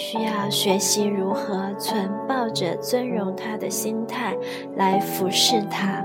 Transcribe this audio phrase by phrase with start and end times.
[0.00, 4.34] 需要学习如何存抱着尊荣他的心态
[4.74, 6.02] 来服侍他。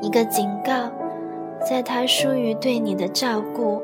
[0.00, 0.90] 一个警告：
[1.68, 3.82] 在他疏于对你的照顾，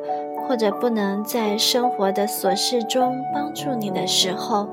[0.48, 4.66] 或者不能在生活的琐事中帮助你的时候，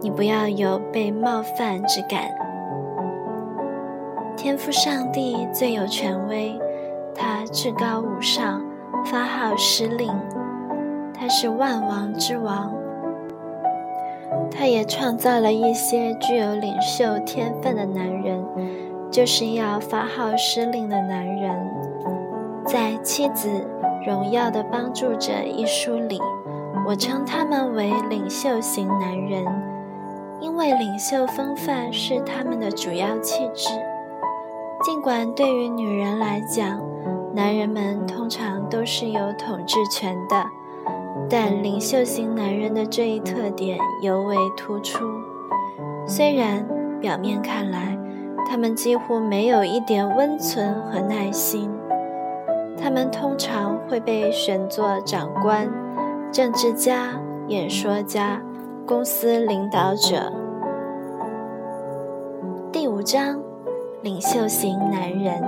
[0.00, 2.24] 你不要有被冒犯之感。
[4.36, 6.58] 天赋上帝最有权威，
[7.14, 8.60] 他至高无上，
[9.04, 10.12] 发号施令，
[11.14, 12.79] 他是万王之王。
[14.50, 18.44] 他也创造了一些具有领袖天分的男人，
[19.10, 21.54] 就是要发号施令的男人。
[22.66, 23.48] 在《妻子
[24.06, 26.20] 荣耀的帮助者》一书里，
[26.86, 29.44] 我称他们为领袖型男人，
[30.40, 33.70] 因为领袖风范是他们的主要气质。
[34.84, 36.80] 尽管对于女人来讲，
[37.34, 40.44] 男人们通常都是有统治权的，
[41.30, 44.98] 但领袖型男人的这一特点尤为突出。
[46.04, 46.66] 虽然
[47.00, 47.96] 表面看来，
[48.48, 51.70] 他们几乎没有一点温存和耐心，
[52.76, 55.70] 他们通常会被选作长官、
[56.32, 58.42] 政治家、演说家、
[58.84, 60.32] 公司领导者。
[62.72, 63.40] 第五章。
[64.02, 65.42] 领袖型男人，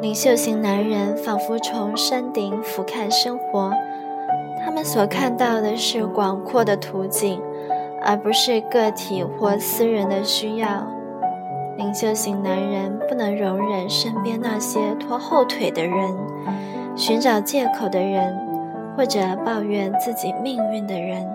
[0.00, 3.72] 领袖型男人仿佛从山顶俯瞰生活，
[4.64, 7.42] 他们所看到的是广阔的图景，
[8.00, 10.86] 而不是个体或私人的需要。
[11.76, 16.16] 领袖型男人不能容忍身边那些拖后腿的人、
[16.94, 18.38] 寻找借口的人，
[18.96, 21.28] 或者抱怨自己命运的人。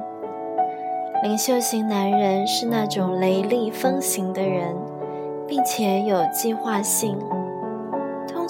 [1.22, 4.74] 领袖型男人是那种雷厉风行的人，
[5.48, 7.18] 并且有计划性。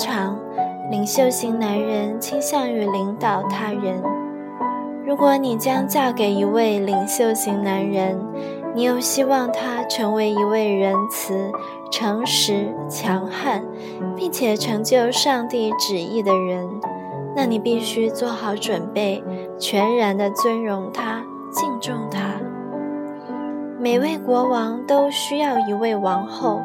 [0.03, 0.37] 常，
[0.91, 4.03] 领袖型男人倾向于领导他人。
[5.05, 8.19] 如果你将嫁给一位领袖型男人，
[8.75, 11.49] 你又希望他成为一位仁慈、
[11.89, 13.63] 诚实、强悍，
[14.13, 16.67] 并且成就上帝旨意的人，
[17.33, 19.23] 那你必须做好准备，
[19.57, 22.19] 全然的尊荣他、敬重他。
[23.79, 26.61] 每位国王都需要一位王后。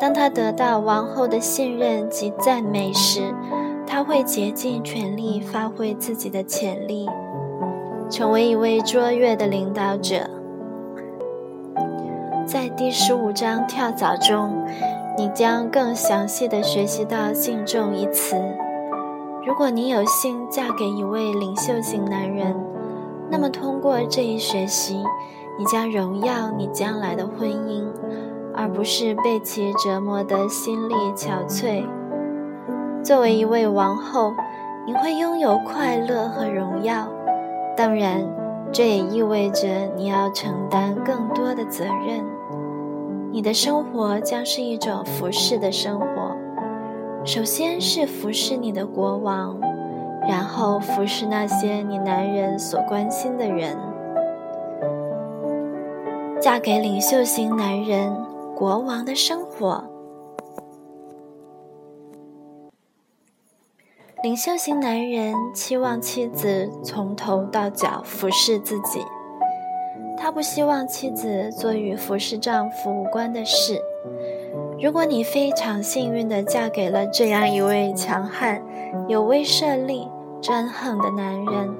[0.00, 3.34] 当他得到王后的信任及赞美时，
[3.86, 7.08] 他会竭尽全力发挥自己的潜力，
[8.08, 10.30] 成为一位卓越的领导者。
[12.46, 14.64] 在第十五章跳蚤中，
[15.16, 18.36] 你将更详细的学习到“敬重”一词。
[19.44, 22.54] 如果你有幸嫁给一位领袖型男人，
[23.30, 25.02] 那么通过这一学习。
[25.58, 27.84] 你将荣耀你将来的婚姻，
[28.54, 31.84] 而不是被其折磨得心力憔悴。
[33.02, 34.32] 作为一位王后，
[34.86, 37.08] 你会拥有快乐和荣耀。
[37.76, 38.24] 当然，
[38.72, 42.24] 这也意味着你要承担更多的责任。
[43.30, 46.06] 你的生活将是一种服侍的生活。
[47.24, 49.58] 首先是服侍你的国王，
[50.26, 53.76] 然后服侍那些你男人所关心的人。
[56.40, 58.12] 嫁给领袖型男人，
[58.58, 59.84] 国王的生活。
[64.24, 69.00] 领袖型男人期望妻子从头到脚服侍自己，
[70.16, 73.80] 他不希望妻子做与服侍丈夫无关的事。
[74.82, 78.60] 如果你非常幸运地嫁给了这样一位强悍、
[79.06, 80.08] 有威慑力、
[80.42, 81.72] 专横的男人。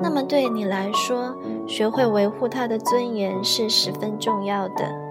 [0.00, 1.36] 那么对你来说，
[1.68, 5.09] 学会维护他的尊严是十分重要的。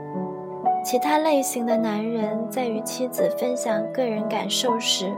[0.89, 5.13] 其他类型的男人在与妻子分享个人感受时，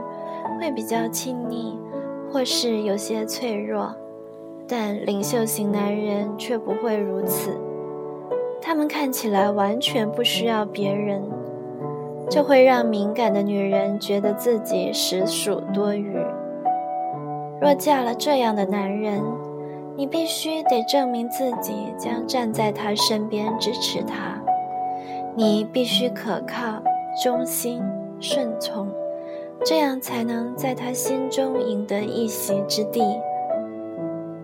[0.60, 1.78] 会比较亲昵，
[2.30, 3.90] 或是有些脆弱，
[4.68, 7.58] 但领袖型男人却不会如此。
[8.60, 11.22] 他们看起来完全不需要别人，
[12.28, 16.18] 这会让敏感的女人觉得自己实属多余。
[17.62, 19.22] 若嫁了这样的男人，
[19.96, 24.41] 你必须得证明自己将站在他身边支持他，
[25.34, 26.82] 你必须可靠、
[27.22, 27.82] 忠心、
[28.20, 28.88] 顺从，
[29.64, 33.02] 这样才能在他心中赢得一席之地。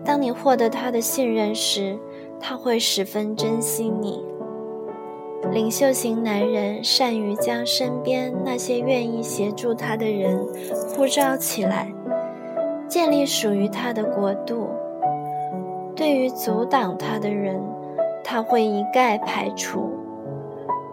[0.03, 1.99] 当你获得他的信任时，
[2.39, 4.25] 他会十分珍惜你。
[5.51, 10.43] 领袖型男人善于将身边那些愿意协助他的人
[10.95, 11.93] 呼召起来，
[12.87, 14.69] 建立属于他的国度。
[15.95, 17.61] 对于阻挡他的人，
[18.23, 19.98] 他会一概排除。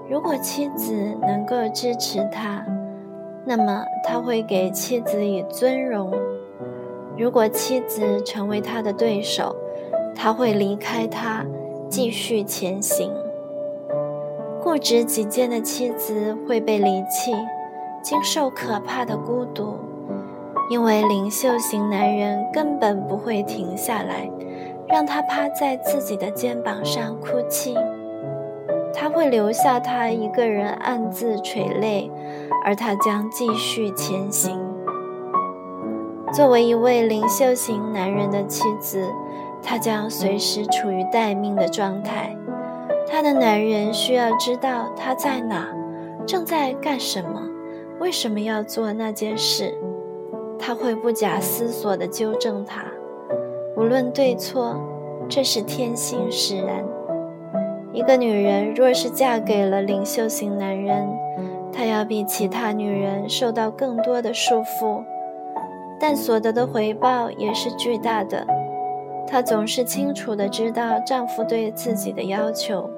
[0.08, 2.64] 如果妻子能够支持他，
[3.44, 6.12] 那么他会给妻子以尊荣；
[7.16, 9.56] 如果妻子成为他的对手，
[10.14, 11.44] 他会离开他，
[11.88, 13.12] 继续前行。
[14.62, 17.32] 固执己见的妻子会被离弃，
[18.00, 19.74] 经受可怕的孤独，
[20.70, 24.30] 因为领袖型男人根本不会停下来，
[24.86, 27.76] 让他趴在自己的肩膀上哭泣。
[28.98, 32.10] 他会留下他一个人暗自垂泪，
[32.64, 34.58] 而他将继续前行。
[36.32, 39.06] 作为一位领袖型男人的妻子，
[39.62, 42.34] 他将随时处于待命的状态。
[43.06, 45.68] 他的男人需要知道他在哪，
[46.26, 47.42] 正在干什么，
[48.00, 49.76] 为什么要做那件事。
[50.58, 52.86] 他会不假思索地纠正他，
[53.76, 54.74] 无论对错，
[55.28, 56.82] 这是天性使然。
[57.96, 61.08] 一个女人若是嫁给了领袖型男人，
[61.72, 65.02] 她要比其他女人受到更多的束缚，
[65.98, 68.46] 但所得的回报也是巨大的。
[69.26, 72.90] 她总是清楚地知道丈夫对自己的要求。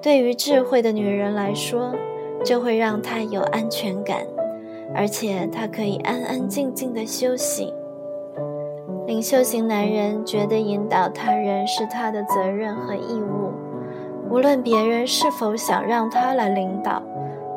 [0.00, 1.92] 对于智慧的女人来说，
[2.44, 4.18] 这会让她有安全感，
[4.94, 7.74] 而且她可以安安静静的休息。
[9.08, 13.52] 领袖型男人觉得引导他人是他的责任和义务，
[14.28, 17.02] 无论别人是否想让他来领导，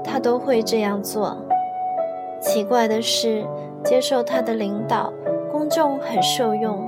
[0.03, 1.37] 他都会这样做。
[2.39, 3.45] 奇怪的是，
[3.83, 5.11] 接受他的领导，
[5.51, 6.87] 公众很受用。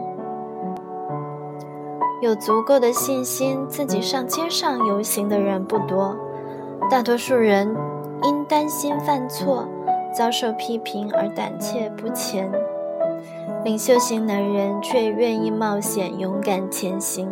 [2.21, 6.15] 有足够的信心自己上街上游行的人不多，
[6.89, 7.75] 大多数人
[8.23, 9.67] 因担心犯错、
[10.13, 12.51] 遭受批评而胆怯不前。
[13.63, 17.27] 领袖型男人却愿意冒险、勇敢前行，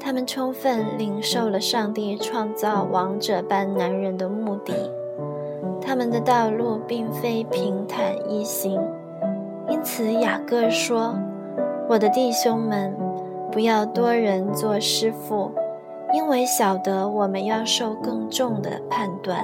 [0.00, 4.74] 他们充分领受了上帝创造王者般男人的目的。
[5.80, 8.80] 他们的道路并非平坦易行，
[9.68, 11.14] 因此雅各说
[11.88, 12.94] ：“我的弟兄们。”
[13.50, 15.50] 不要多人做师傅，
[16.12, 19.42] 因为晓得我们要受更重的判断。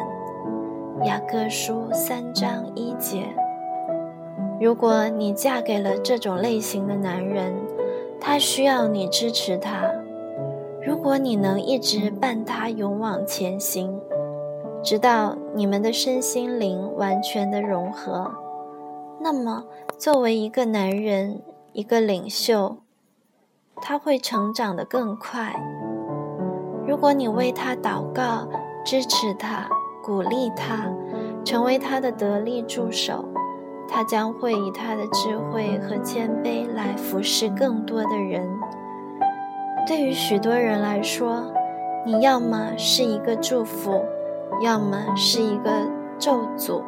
[1.05, 3.23] 雅各书三章一节。
[4.61, 7.55] 如果你嫁给了这种类型的男人，
[8.21, 9.91] 他需要你支持他。
[11.05, 14.01] 如果你能一直伴他勇往前行，
[14.83, 18.33] 直到你们的身心灵完全的融合，
[19.21, 19.65] 那么
[19.99, 21.43] 作为一个男人，
[21.75, 22.79] 一个领袖。
[23.77, 25.55] 他会成长得更快。
[26.89, 28.49] 如果你为他祷告、
[28.83, 29.69] 支持他、
[30.03, 30.91] 鼓励他，
[31.45, 33.27] 成为他的得力助手，
[33.87, 38.49] 他将会以他的智慧和谦卑来服侍更多的人。
[39.87, 41.45] 对于许多人来说，
[42.07, 44.03] 你要么是一个祝福，
[44.63, 45.71] 要么是一个
[46.19, 46.83] 咒诅，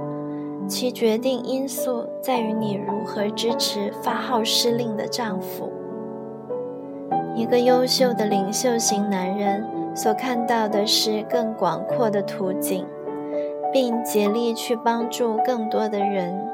[0.66, 5.70] 其决定因素在于你如何支持发号施令的丈夫。
[7.34, 9.62] 一个优秀的领袖型男人
[9.94, 12.87] 所看到的是更广阔的图景，
[13.71, 16.49] 并竭力去帮助更多的人，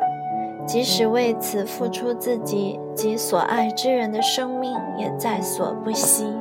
[0.67, 6.33] 即使为此付出自己及所爱之人的生命也在所不惜。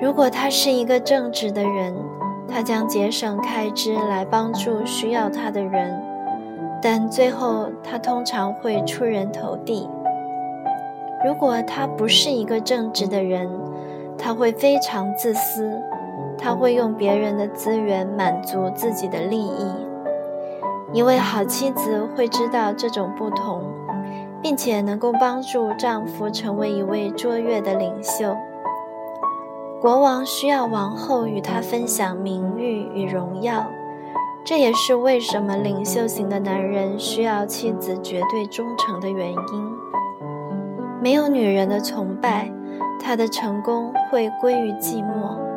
[0.00, 1.94] 如果他是一个正直的人，
[2.48, 6.02] 他将节省开支来帮助需要他的人，
[6.82, 9.88] 但最后他通常会出人头地。
[11.24, 13.48] 如果他不是一个正直的人，
[14.18, 15.80] 他会非常自私，
[16.36, 19.72] 他会用别人的资源满足自己的利益。
[20.92, 23.62] 一位好妻子会知道这种不同，
[24.42, 28.36] 并且能够帮助丈夫成为一位卓越的领袖。
[29.80, 33.66] 国王需要王后与他分享名誉与荣耀，
[34.44, 39.36] 这也是为什么领袖型的男人需要妻子绝对忠诚的原因。
[41.00, 42.52] 没有女人的崇拜，
[43.02, 45.51] 他的成功会归于寂寞。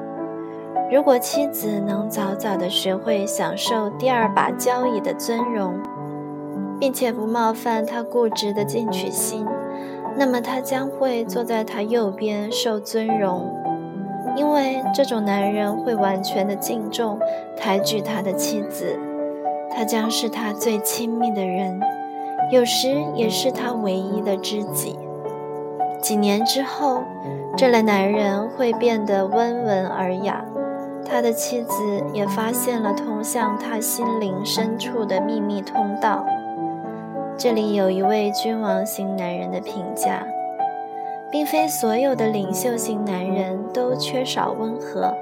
[0.92, 5.74] 如果妻子能早早地学会享受第二把交椅的尊荣，
[6.80, 9.46] 并且不冒犯他固执的进取心，
[10.16, 13.52] 那么他将会坐在他右边受尊荣，
[14.38, 17.20] 因为这种男人会完全的敬重、
[17.58, 19.00] 抬举他的妻子，
[19.76, 21.82] 他将是他最亲密的人，
[22.52, 25.00] 有时也是他唯一的知己。
[26.00, 27.02] 几年之后，
[27.58, 30.45] 这类男人会变得温文尔雅，
[31.06, 36.26] 他的妻子也发现了通向他心灵深处的秘密通道。
[37.38, 40.26] 这里有一位君王型男人的评价，
[41.32, 45.14] 并非所有的领袖型男人都缺少温和，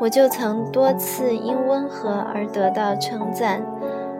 [0.00, 3.64] 我就曾多次因温和而得到称赞。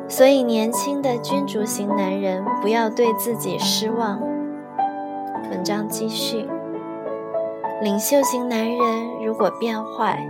[0.09, 4.21] 所以，年轻的君主型男人不要对自己失望。
[5.51, 6.49] 文章继续：
[7.83, 8.79] 领袖型男人
[9.25, 10.25] 如果变坏，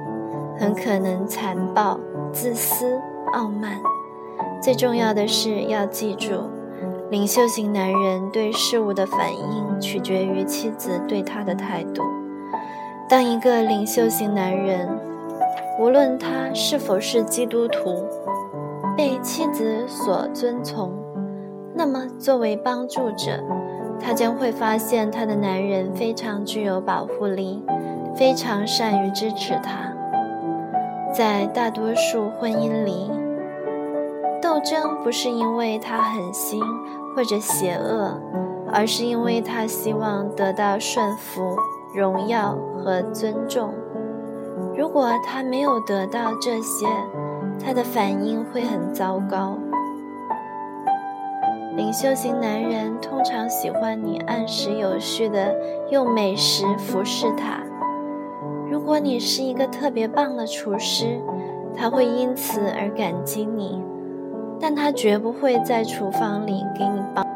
[0.59, 1.99] 很可能残暴、
[2.33, 3.01] 自私、
[3.33, 3.81] 傲慢。
[4.61, 6.33] 最重要的是要记住。
[7.09, 12.03] 领袖型男人对事物的反应取决于妻子对他的态度。
[13.09, 14.89] 当一个领袖型男人，
[15.79, 18.05] 无论他是否是基督徒，
[18.97, 20.93] 被妻子所遵从，
[21.73, 23.41] 那么作为帮助者，
[24.01, 27.63] 他将会发现他的男人非常具有保护力，
[28.17, 29.96] 非常善于支持他。
[31.17, 33.11] 在大多数婚姻里，
[34.43, 36.61] 斗争不是因为他狠心。
[37.17, 38.21] 或者邪恶，
[38.71, 41.57] 而是因为他希望得到顺服、
[41.95, 43.73] 荣耀和尊重。
[44.77, 46.87] 如果他没有得到这些，
[47.59, 49.57] 他的反应会很糟糕。
[51.75, 55.55] 领袖型男人通常喜欢你按时有序的
[55.91, 57.66] 用美食服侍他。
[58.71, 61.21] 如果你是一个特别棒的厨师，
[61.77, 63.81] 他会因此而感激你。
[64.59, 67.27] 但他绝不会在厨房里给你帮。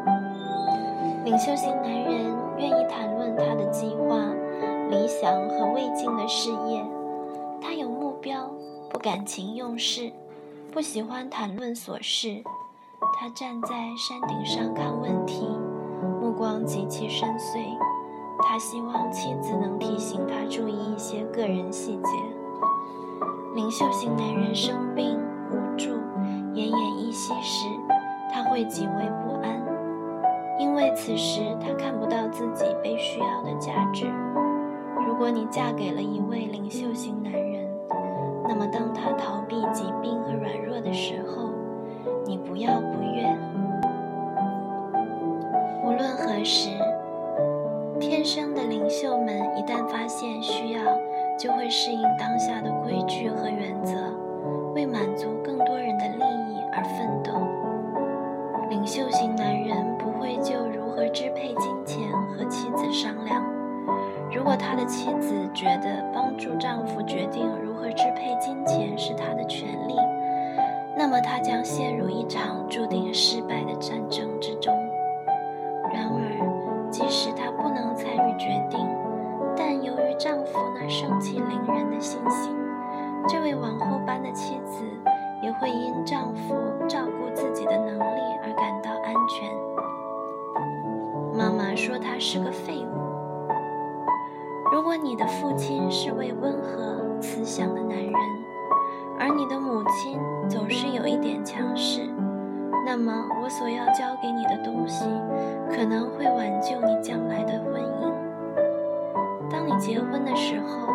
[1.23, 4.17] 领袖型男人愿意谈论他的计划、
[4.89, 6.83] 理想和未尽的事业。
[7.61, 8.49] 他有目标，
[8.89, 10.11] 不感情用事，
[10.71, 12.43] 不喜欢谈论琐事。
[13.19, 15.47] 他站在山顶上看问题，
[16.19, 17.77] 目光极其深邃。
[18.43, 22.09] 他希望妻子能提醒他注意一些个人细节。
[23.55, 25.17] 领袖型男人生病、
[25.51, 25.89] 无助。
[26.53, 27.67] 奄奄一息时，
[28.31, 29.61] 他会极为不安，
[30.59, 34.05] 因为此时他看不到自己被需要的价值。
[35.07, 37.65] 如果你嫁给了一位领袖型男人，
[38.47, 41.49] 那么当他逃避疾病和软弱的时候，
[42.25, 43.37] 你不要不悦。
[45.83, 46.69] 无论何时，
[48.01, 50.81] 天生的领袖们一旦发现需要，
[51.37, 53.93] 就会适应当下的规矩和原则，
[54.73, 56.51] 为满足更多人的利益。
[56.73, 57.33] 而奋斗。
[58.69, 63.43] 领袖型男人不会就如何支配金钱和妻子商量。
[64.33, 69.95] 如果他的妻子觉得帮助丈夫决定如何支配金钱是他的权利，
[70.95, 72.50] 那么他将陷入一场
[109.51, 110.87] 当你结婚的时候，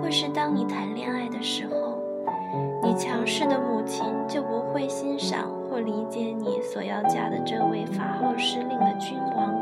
[0.00, 1.96] 或是当你谈恋爱的时候。
[2.82, 9.52] 你强势的母亲就不会欣赏或理解你所要嫁的这位发号施令的君王。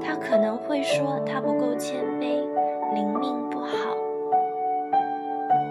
[0.00, 2.42] 他可能会说他不够谦卑，
[2.94, 3.68] 灵命不好。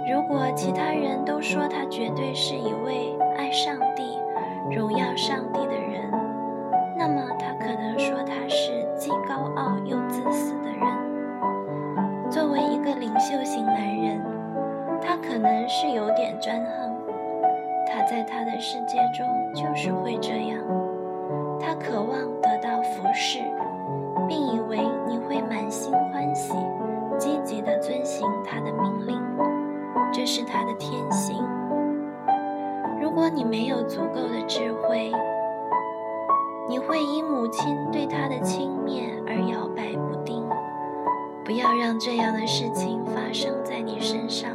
[0.10, 4.18] 如果其他人都说他绝对是一位爱上帝、
[4.74, 5.60] 荣耀上帝
[18.12, 20.60] 在他的世界中就是会这样。
[21.62, 23.40] 他渴望得到服侍，
[24.28, 26.54] 并以为你会满心欢喜，
[27.18, 29.18] 积极地遵行他的命令，
[30.12, 31.42] 这是他的天性。
[33.02, 35.10] 如果你没有足够的智慧，
[36.68, 40.44] 你会因母亲对他的轻蔑而摇摆不定。
[41.46, 44.52] 不要让这样的事情发生在你身上。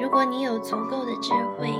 [0.00, 1.72] 如果你有足够的智慧，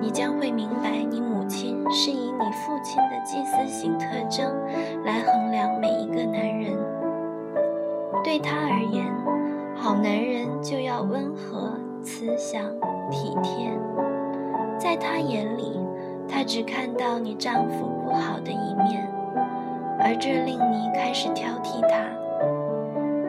[0.00, 4.54] 你将会明白，你母亲是以你父亲的祭司型特征
[5.04, 6.76] 来衡量每一个男人。
[8.22, 9.06] 对他而言，
[9.74, 12.62] 好男人就要温和、慈祥、
[13.10, 13.70] 体贴。
[14.78, 15.80] 在他眼里，
[16.28, 19.10] 他只看到你丈夫不好的一面，
[19.98, 21.98] 而这令你开始挑剔他。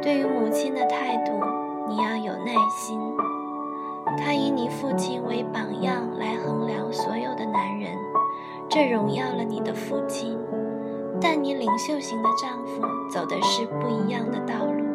[0.01, 1.31] 对于母亲的态度，
[1.87, 2.99] 你要有耐心。
[4.19, 7.97] 他以你父亲为榜样来衡量所有的男人，
[8.67, 10.37] 这荣耀了你的父亲。
[11.21, 14.85] 但你领袖型的丈夫走的是不一样的道路。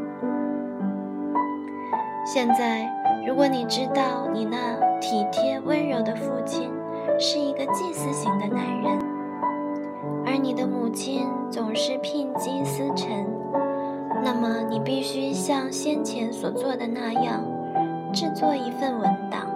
[2.24, 2.90] 现在，
[3.26, 6.70] 如果你知道你那体贴温柔的父亲
[7.18, 8.98] 是一个祭司型的男人，
[10.24, 13.26] 而你的母亲总是聘金司晨，
[14.22, 17.44] 那么你必须像先前所做的那样，
[18.14, 19.48] 制作一份文档。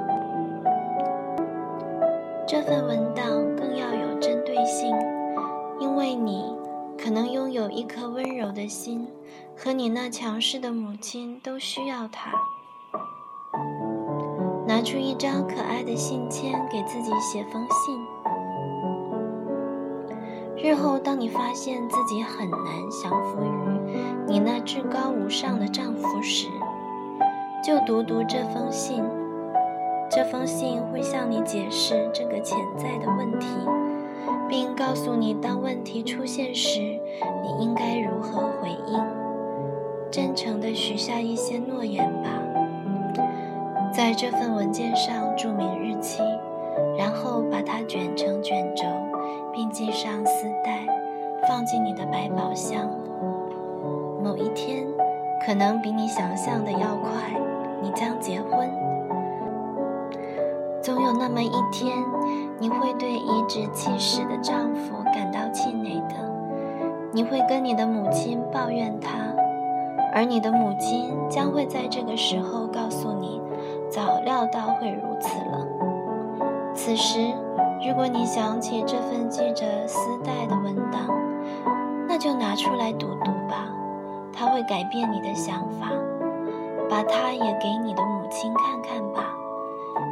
[2.44, 3.24] 这份文档
[3.54, 4.96] 更要有针对性，
[5.78, 6.56] 因为你
[7.00, 9.06] 可能拥有一颗温柔的心，
[9.56, 12.32] 和你那强势的母亲都需要它。
[14.66, 17.96] 拿出一张可爱的信签，给自己写封信。
[20.56, 23.48] 日后，当你发现自己很难降服于
[24.26, 26.48] 你那至高无上的丈夫时，
[27.68, 29.04] 就读读这封信。
[30.08, 33.46] 这封信会向你解释这个潜在的问题，
[34.48, 38.98] 并告诉你当问题出现时你应该如何回应。
[40.10, 42.30] 真诚地许下一些诺言吧。
[43.92, 46.22] 在这份文件上注明日期，
[46.96, 48.86] 然后把它卷成卷轴，
[49.52, 50.86] 并系上丝带，
[51.46, 52.88] 放进你的百宝箱。
[54.24, 54.86] 某一天，
[55.44, 57.38] 可能比你想象的要快，
[57.82, 58.70] 你将结婚。
[60.82, 61.96] 总有那么一天，
[62.58, 66.14] 你会对颐指气使的丈夫感到气馁的。
[67.12, 69.10] 你会跟你的母亲抱怨他，
[70.14, 73.40] 而你的母亲将会在这个时候告诉你。
[73.90, 75.66] 早料到会如此了。
[76.74, 77.32] 此时，
[77.86, 81.00] 如果你想起这份系着丝带的文档，
[82.06, 83.66] 那就拿出来读读吧，
[84.32, 85.88] 它会改变你的想法。
[86.88, 89.34] 把它也给你的母亲看看吧，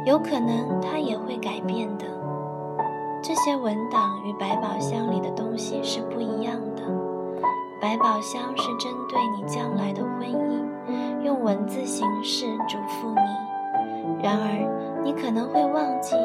[0.05, 2.05] 有可能她也会改变的。
[3.21, 6.83] 这些文档与百宝箱里的东西是不一样的。
[7.81, 14.23] 百宝箱是针对你将来的婚姻，用文字形式嘱咐你。
[14.23, 16.15] 然而，你可能会忘记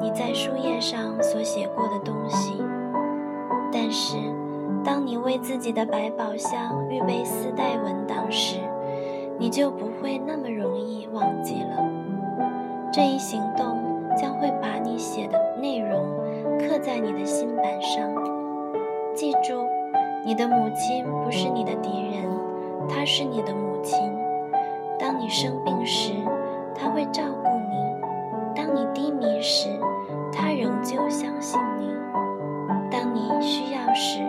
[0.00, 2.62] 你在书页上所写过的东西。
[3.72, 4.16] 但是，
[4.84, 8.58] 当你为自己的百宝箱预备丝带文档时，
[9.40, 11.82] 你就不会那么容易忘记了。
[12.92, 13.78] 这一行动
[14.14, 15.98] 将会把你写的内容
[16.58, 18.06] 刻在你的心板上。
[19.14, 19.66] 记住，
[20.26, 22.30] 你的母亲不是你的敌人，
[22.86, 23.98] 她是你的母亲。
[24.98, 26.12] 当你生病时，
[26.74, 29.70] 她会照顾你，当你低迷时，
[30.30, 31.86] 她仍旧相信你；
[32.90, 34.20] 当你需要时，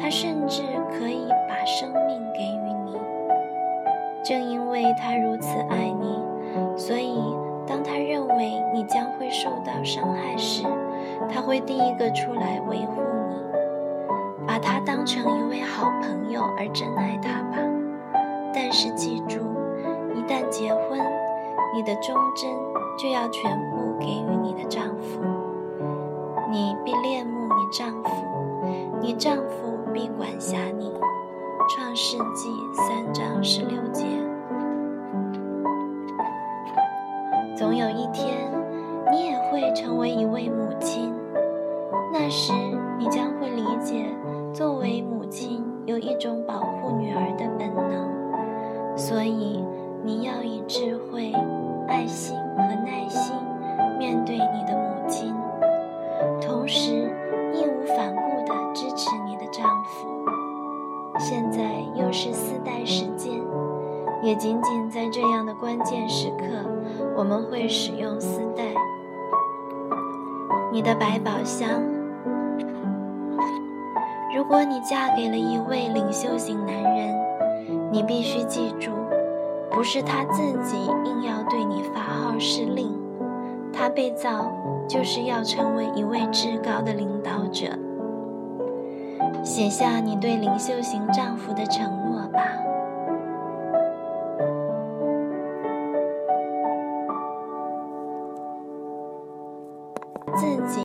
[0.00, 0.62] 她甚至
[0.96, 2.63] 可以把生命给予。
[4.24, 6.18] 正因为她如此爱你，
[6.78, 7.14] 所以
[7.66, 10.64] 当她认为你将会受到伤害时，
[11.28, 14.46] 她会第一个出来维护你。
[14.46, 17.58] 把她当成一位好朋友而珍爱她吧。
[18.54, 19.40] 但是记住，
[20.14, 20.98] 一旦结婚，
[21.74, 22.50] 你的忠贞
[22.98, 25.20] 就要全部给予你的丈夫，
[26.50, 28.10] 你必恋慕你丈夫，
[29.02, 30.90] 你丈夫必管辖你。
[31.68, 34.04] 创世纪三章十六节。
[37.56, 38.36] 总有一天，
[39.10, 41.12] 你也会成为一位母亲，
[42.12, 42.52] 那时
[42.98, 44.04] 你将会理解，
[44.52, 49.64] 作为母亲有一种保护女儿的本能，所以
[50.02, 51.32] 你要以智慧。
[51.86, 53.36] 爱心和耐心
[53.98, 55.34] 面对你的母亲，
[56.40, 57.03] 同时
[64.36, 66.44] 仅仅在这样的关键时刻，
[67.16, 68.64] 我们会使用丝带。
[70.72, 71.68] 你的百宝箱。
[74.36, 77.14] 如果你嫁给了一位领袖型男人，
[77.92, 78.90] 你必须记住。
[79.70, 82.92] 不是他自己硬要对你发号施令，
[83.72, 84.52] 他被造
[84.88, 87.66] 就是要成为一位至高的领导者。
[89.42, 92.03] 写下你对领袖型丈夫的承诺。